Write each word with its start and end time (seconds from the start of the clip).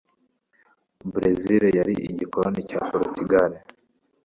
Burezili 1.11 1.67
yari 1.77 1.93
igikoloni 2.11 2.59
cya 2.69 2.81
Porutugali 2.91 3.57